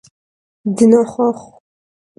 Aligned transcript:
Dınoxhuexhu. 0.75 1.51